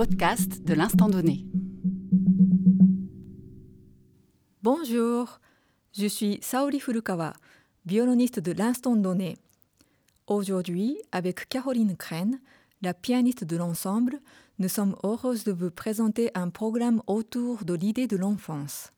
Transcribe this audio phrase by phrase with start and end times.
[0.00, 1.44] podcast de l'instant donné.
[4.62, 5.40] Bonjour,
[5.92, 7.34] je suis Saori Furukawa,
[7.84, 9.36] violoniste de l'instant donné.
[10.26, 12.40] Aujourd'hui, avec Caroline Crène,
[12.80, 14.20] la pianiste de l'ensemble,
[14.58, 18.94] nous sommes heureuses de vous présenter un programme autour de l'idée de l'enfance.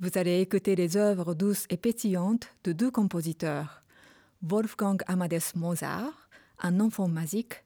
[0.00, 3.82] Vous allez écouter les œuvres douces et pétillantes de deux compositeurs,
[4.40, 7.64] Wolfgang Amadeus Mozart, un enfant magique,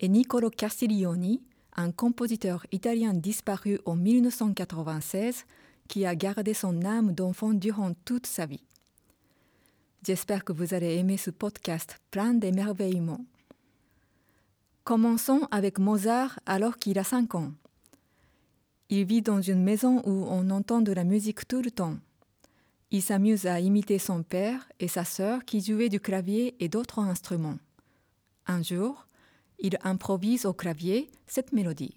[0.00, 1.42] et Niccolo Castiglioni,
[1.76, 5.44] un compositeur italien disparu en 1996
[5.88, 8.64] qui a gardé son âme d'enfant durant toute sa vie.
[10.02, 13.26] J'espère que vous allez aimer ce podcast plein d'émerveillements.
[14.84, 17.52] Commençons avec Mozart alors qu'il a 5 ans.
[18.88, 21.96] Il vit dans une maison où on entend de la musique tout le temps.
[22.90, 27.00] Il s'amuse à imiter son père et sa sœur qui jouaient du clavier et d'autres
[27.00, 27.58] instruments.
[28.46, 29.06] Un jour,
[29.60, 31.96] il improvise au clavier cette mélodie.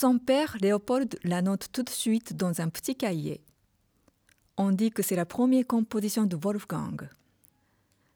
[0.00, 3.40] Son père, Léopold, la note tout de suite dans un petit cahier.
[4.56, 7.08] On dit que c'est la première composition de Wolfgang.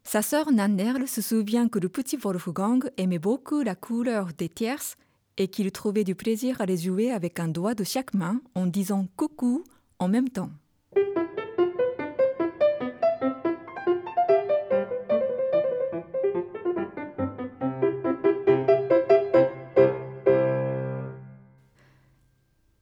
[0.05, 4.97] Sa sœur Nannerl se souvient que le petit Wolfgang aimait beaucoup la couleur des tierces
[5.39, 8.67] et qu'il trouvait du plaisir à les jouer avec un doigt de chaque main en
[8.67, 9.65] disant coucou
[9.99, 10.51] en même temps.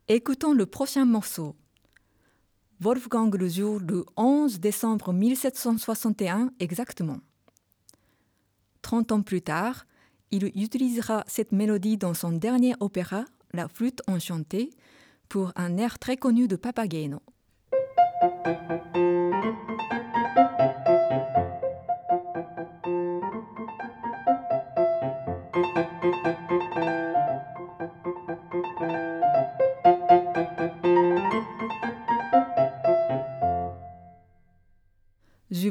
[0.08, 1.54] Écoutons le prochain morceau.
[2.82, 7.18] Wolfgang le jour le 11 décembre 1761 exactement.
[8.80, 9.84] Trente ans plus tard,
[10.30, 14.70] il utilisera cette mélodie dans son dernier opéra, La flûte enchantée,
[15.28, 17.20] pour un air très connu de Papageno.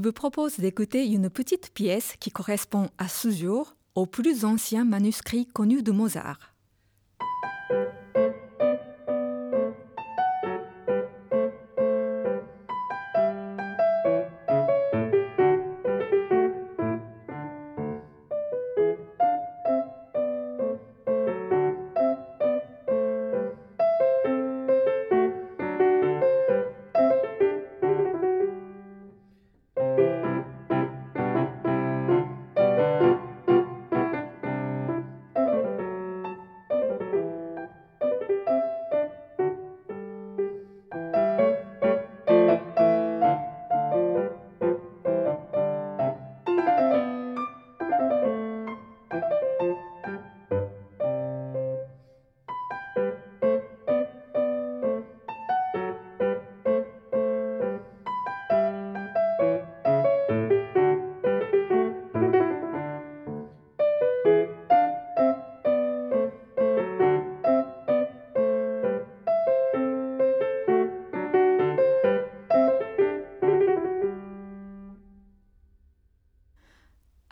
[0.09, 5.45] Vous propose d'écouter une petite pièce qui correspond à ce jour au plus ancien manuscrit
[5.45, 6.55] connu de Mozart.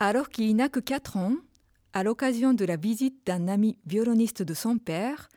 [0.08, 1.34] Alors qu'il n'a que 4 ans,
[1.92, 5.28] à l'occasion de la visite d'un ami violoniste de son père,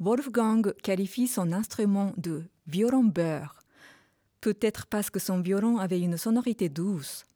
[0.00, 3.60] Wolfgang qualifie son instrument de violon beurre,
[4.40, 7.26] peut-être parce que son violon avait une sonorité douce.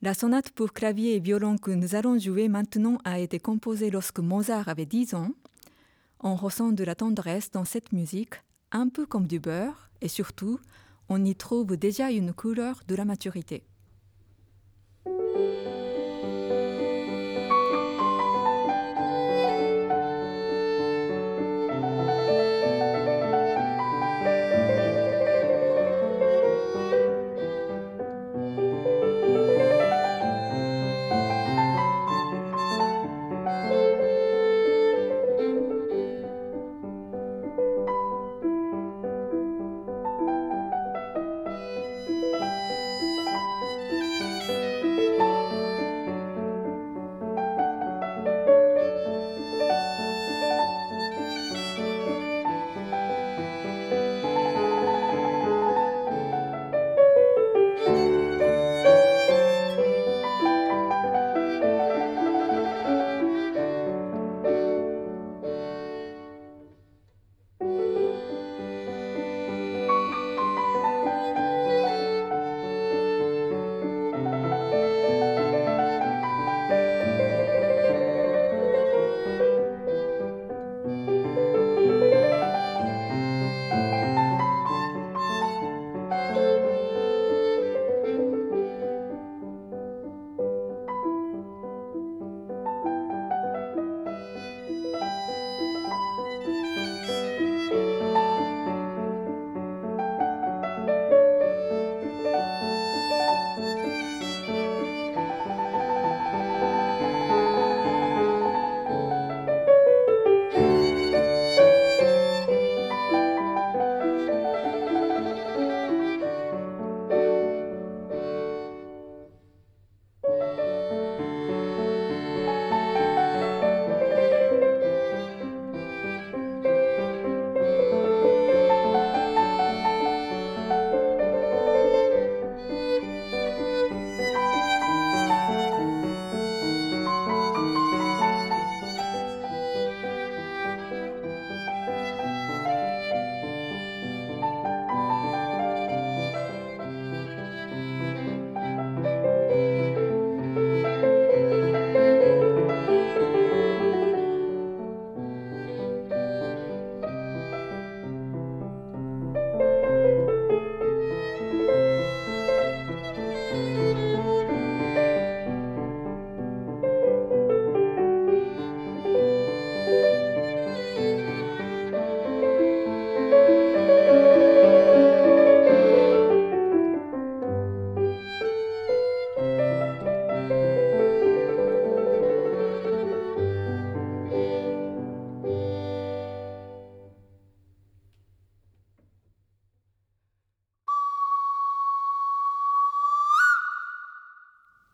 [0.00, 4.20] La sonate pour clavier et violon que nous allons jouer maintenant a été composée lorsque
[4.20, 5.32] Mozart avait 10 ans.
[6.20, 8.42] On ressent de la tendresse dans cette musique,
[8.72, 10.60] un peu comme du beurre, et surtout,
[11.10, 13.67] on y trouve déjà une couleur de la maturité.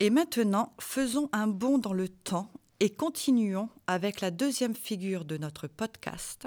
[0.04, 5.38] Et maintenant, faisons un bond dans le temps et continuons avec la deuxième figure de
[5.38, 6.46] notre podcast,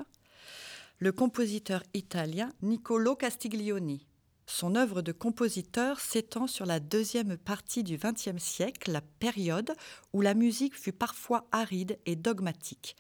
[1.00, 4.06] le compositeur italien Niccolo Castiglioni.
[4.45, 9.74] Son œuvre de compositeur s'étend sur la deuxième partie du XXe siècle, la période
[10.13, 12.95] où la musique fut parfois aride et dogmatique,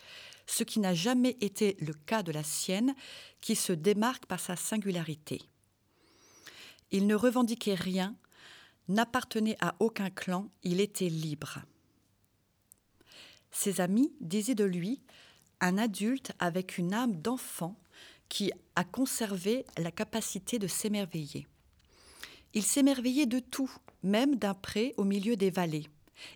[0.47, 2.95] ce qui n'a jamais été le cas de la sienne,
[3.41, 5.39] qui se démarque par sa singularité.
[6.89, 8.15] Il ne revendiquait rien,
[8.87, 11.59] n'appartenait à aucun clan, il était libre.
[13.51, 15.01] Ses amis disaient de lui
[15.59, 17.75] un adulte avec une âme d'enfant
[18.29, 21.47] qui a conservé la capacité de s'émerveiller.
[22.53, 23.71] Il s'émerveillait de tout,
[24.03, 25.87] même d'un pré au milieu des vallées.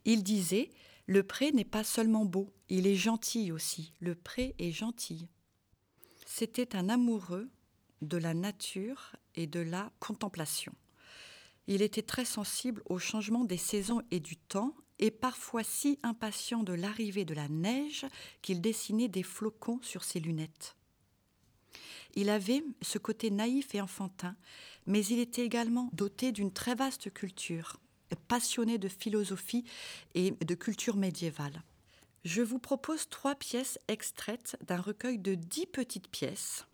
[0.06, 0.70] Il disait
[1.06, 3.94] Le pré n'est pas seulement beau, il est gentil aussi.
[4.00, 5.28] Le pré est gentil.
[6.26, 7.50] C'était un amoureux
[8.02, 10.74] de la nature et de la contemplation.
[11.68, 16.64] Il était très sensible au changement des saisons et du temps, et parfois si impatient
[16.64, 18.06] de l'arrivée de la neige
[18.42, 20.76] qu'il dessinait des flocons sur ses lunettes.
[22.16, 24.36] Il avait ce côté naïf et enfantin,
[24.86, 27.80] mais il était également doté d'une très vaste culture,
[28.28, 29.64] passionné de philosophie
[30.14, 31.64] et de culture médiévale.
[32.24, 36.66] Je vous propose trois pièces extraites d'un recueil de dix petites pièces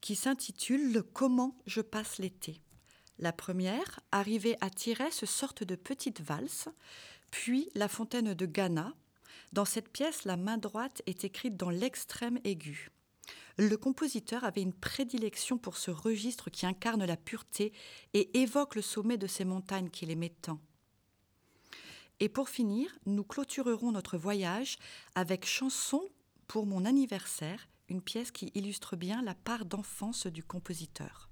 [0.00, 2.60] qui s'intitule Comment je passe l'été.
[3.18, 4.70] La première, arrivée à
[5.10, 6.68] ce sorte de petite valse,
[7.30, 8.92] puis La fontaine de Ghana.
[9.52, 12.90] Dans cette pièce, la main droite est écrite dans l'extrême aigu.
[13.56, 17.72] Le compositeur avait une prédilection pour ce registre qui incarne la pureté
[18.12, 20.58] et évoque le sommet de ces montagnes qu'il aimait tant.
[22.18, 24.78] Et pour finir, nous clôturerons notre voyage
[25.14, 26.02] avec Chanson
[26.48, 31.28] pour mon anniversaire, une pièce qui illustre bien la part d'enfance du compositeur.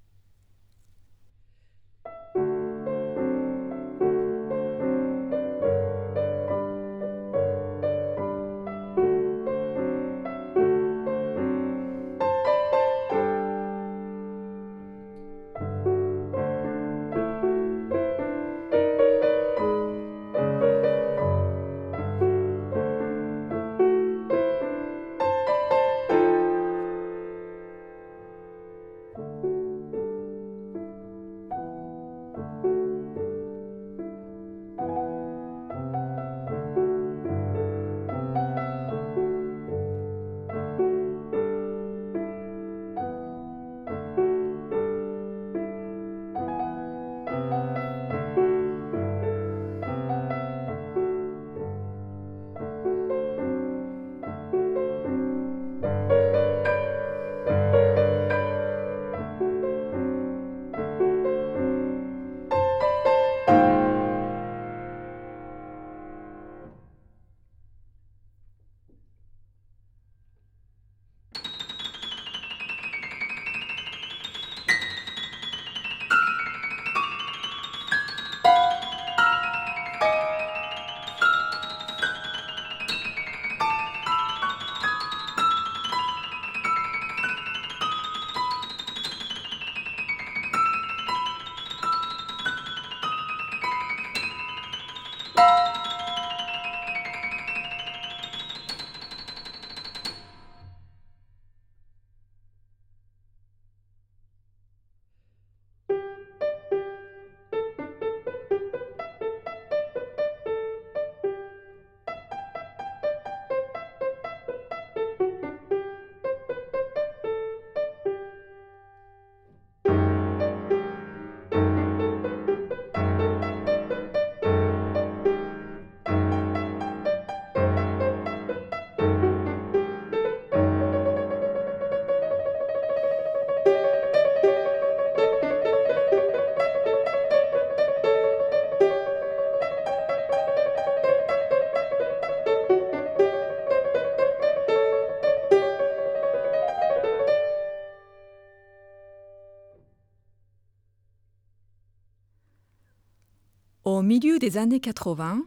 [154.23, 155.43] Milieu des années 80,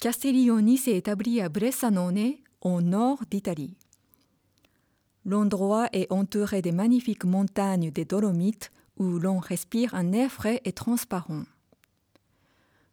[0.00, 3.76] Castiglioni s'est établi à Bressanone, au nord d'Italie.
[5.24, 10.72] L'endroit est entouré des magnifiques montagnes des Dolomites où l'on respire un air frais et
[10.72, 11.44] transparent.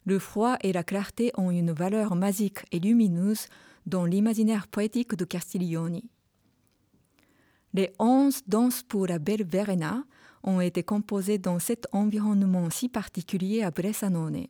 [0.05, 3.47] Le froid et la clarté ont une valeur magique et lumineuse
[3.87, 6.07] dans l'imaginaire poétique de Castiglioni.
[7.73, 10.03] Les onze danses pour la belle Verena
[10.43, 14.45] ont été composées dans cet environnement si particulier à Bressanone.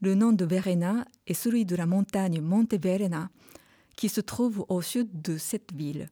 [0.00, 3.30] Le nom de Verena est celui de la montagne Monte Verena,
[3.96, 6.10] qui se trouve au sud de cette ville.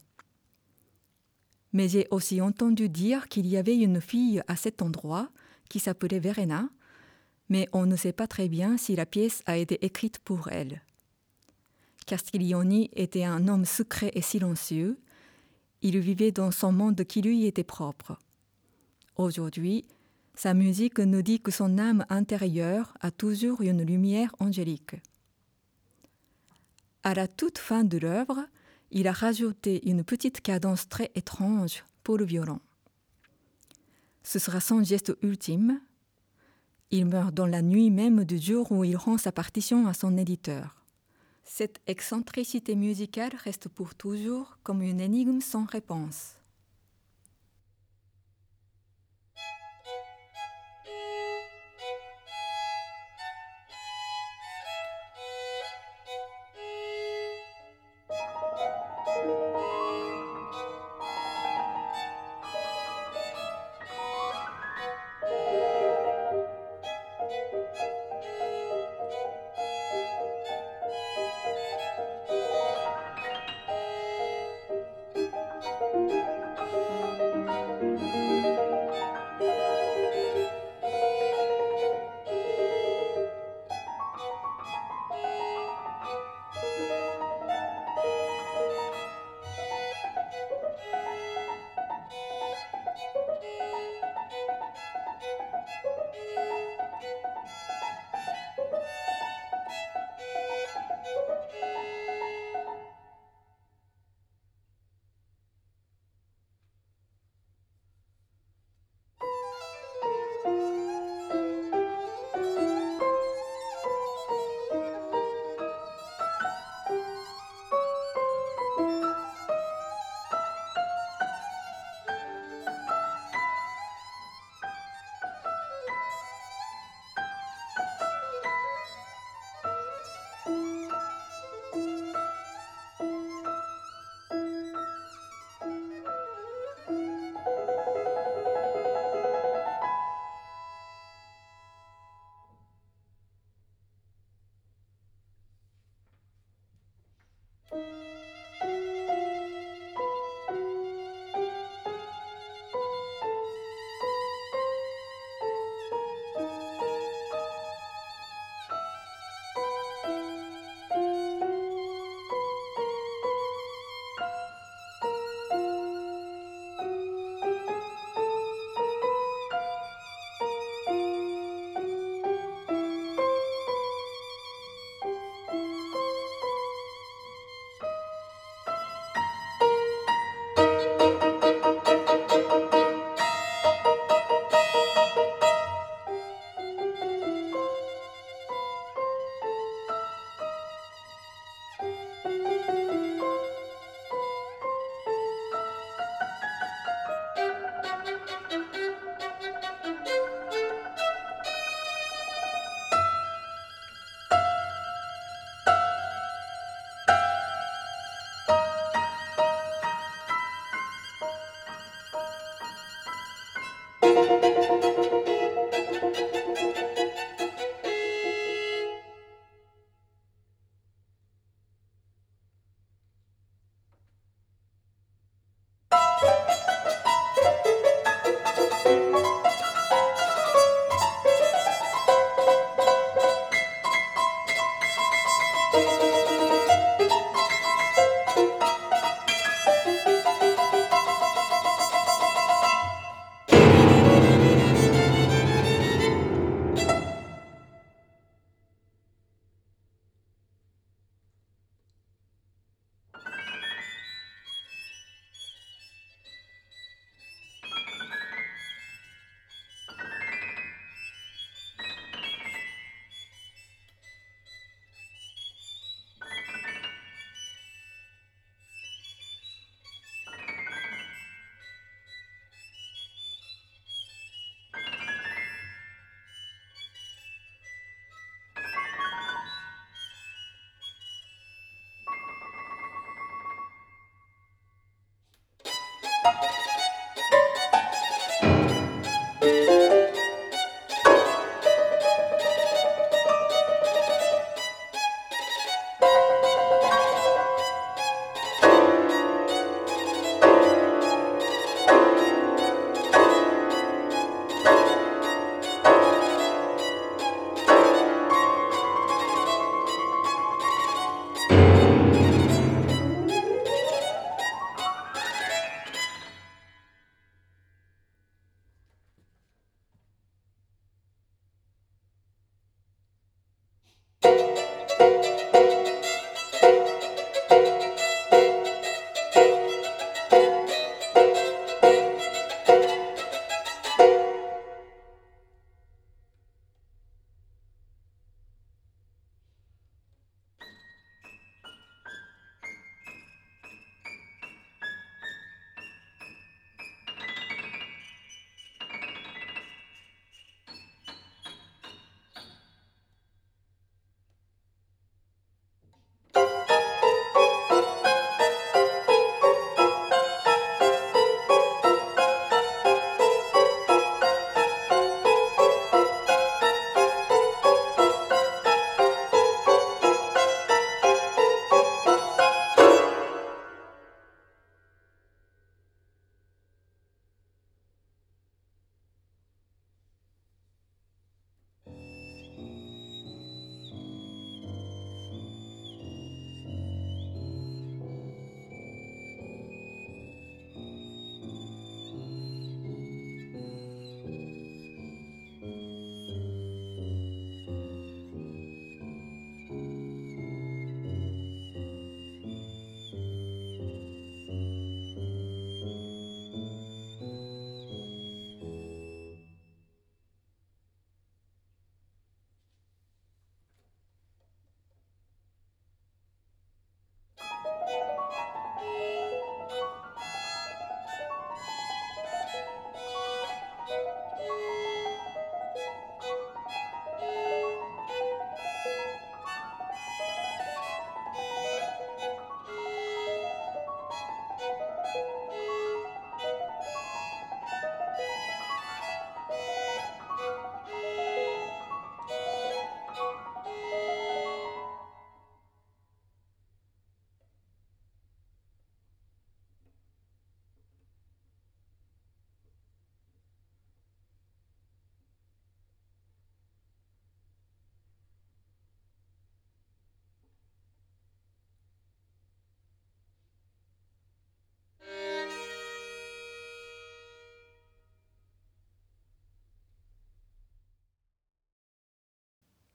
[1.73, 5.29] Mais j'ai aussi entendu dire qu'il y avait une fille à cet endroit
[5.69, 6.69] qui s'appelait Verena,
[7.49, 10.83] mais on ne sait pas très bien si la pièce a été écrite pour elle.
[12.07, 14.99] Castiglioni était un homme secret et silencieux.
[15.83, 18.19] Il vivait dans son monde qui lui était propre.
[19.17, 19.85] Aujourd'hui,
[20.35, 24.97] sa musique nous dit que son âme intérieure a toujours une lumière angélique.
[27.03, 28.47] À la toute fin de l'œuvre,
[28.91, 32.61] il a rajouté une petite cadence très étrange pour le violon.
[34.23, 35.81] Ce sera son geste ultime.
[36.91, 40.17] Il meurt dans la nuit même du jour où il rend sa partition à son
[40.17, 40.85] éditeur.
[41.45, 46.37] Cette excentricité musicale reste pour toujours comme une énigme sans réponse.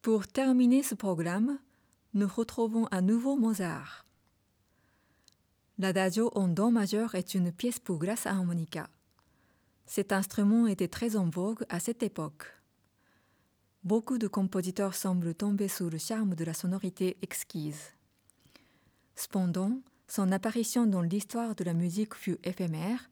[0.02, 1.60] Pour terminer ce programme,
[2.14, 4.06] nous retrouvons à nouveau Mozart.
[5.78, 8.90] L'adagio en do majeur est une pièce pour grasse harmonica.
[9.86, 12.46] Cet instrument était très en vogue à cette époque.
[13.84, 17.92] Beaucoup de compositeurs semblent tomber sous le charme de la sonorité exquise.
[19.16, 23.10] Cependant, son apparition dans l'histoire de la musique fut éphémère,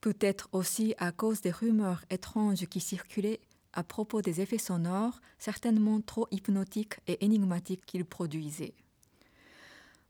[0.00, 3.40] peut-être aussi à cause des rumeurs étranges qui circulaient
[3.72, 8.74] à propos des effets sonores certainement trop hypnotiques et énigmatiques qu'il produisait.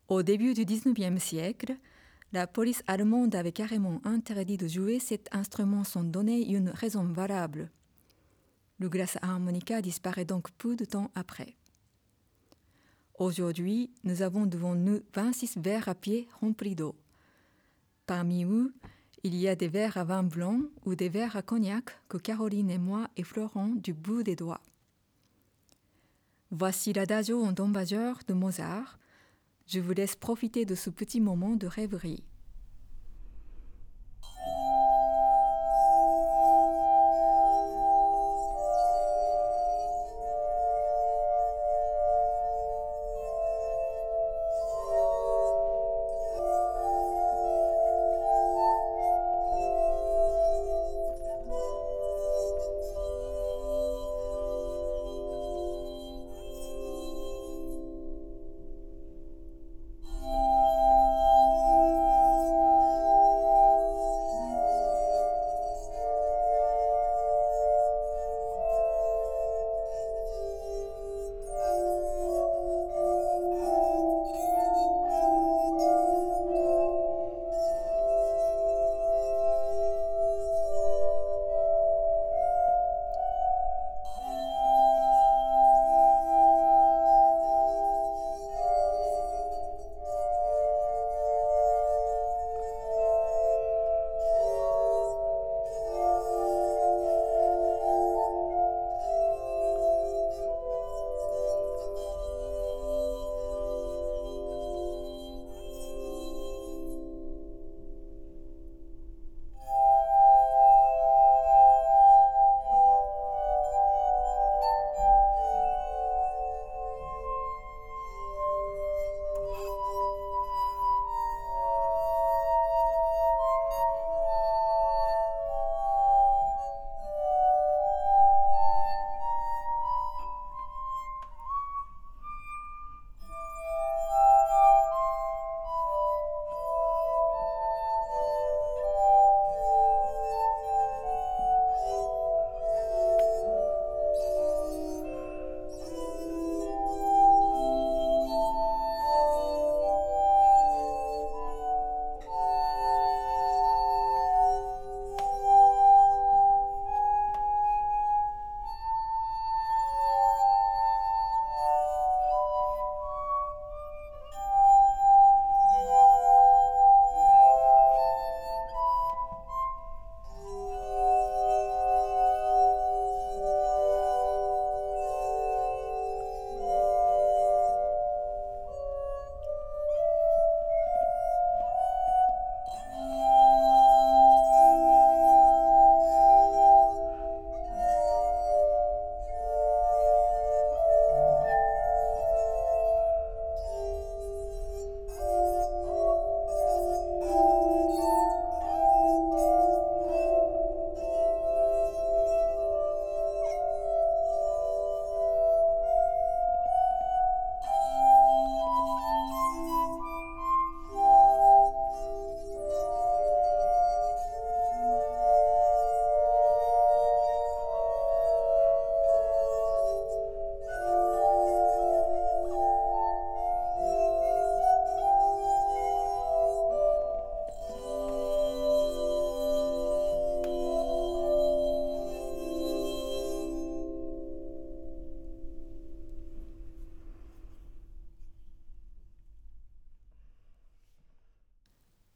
[0.08, 1.76] Au début du XIXe siècle,
[2.32, 7.70] la police allemande avait carrément interdit de jouer cet instrument sans donner une raison valable.
[8.78, 11.56] Le glace harmonica disparaît donc peu de temps après.
[13.18, 16.96] Aujourd'hui, nous avons devant nous 26 verres à pied remplis d'eau.
[18.06, 18.74] Parmi eux,
[19.24, 22.70] il y a des verres à vin blanc ou des verres à cognac que Caroline
[22.70, 24.60] et moi effleurons du bout des doigts.
[26.50, 28.98] Voici l'adagio en do majeur de Mozart.
[29.66, 32.24] Je vous laisse profiter de ce petit moment de rêverie.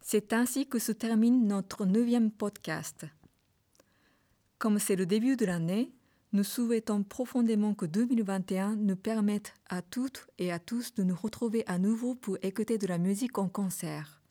[0.08, 3.06] C'est ainsi que se termine notre neuvième podcast.
[4.56, 5.90] Comme c'est le début de l'année,
[6.32, 11.64] nous souhaitons profondément que 2021 nous permette à toutes et à tous de nous retrouver
[11.66, 14.22] à nouveau pour écouter de la musique en concert.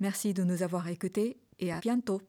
[0.00, 2.20] Merci de nous avoir écoutés et à bientôt.